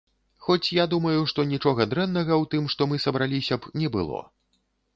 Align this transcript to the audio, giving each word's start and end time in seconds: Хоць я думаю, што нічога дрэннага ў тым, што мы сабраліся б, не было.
Хоць 0.45 0.71
я 0.77 0.85
думаю, 0.93 1.19
што 1.31 1.45
нічога 1.51 1.87
дрэннага 1.93 2.33
ў 2.41 2.45
тым, 2.55 2.63
што 2.75 2.89
мы 2.93 2.99
сабраліся 3.07 3.61
б, 3.61 3.73
не 3.83 3.95
было. 3.97 4.27